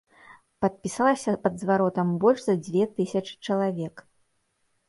Падпісалася 0.63 1.35
пад 1.43 1.59
зваротам 1.63 2.07
больш 2.23 2.39
за 2.47 2.55
дзве 2.65 2.83
тысячы 3.01 3.33
чалавек. 3.49 3.95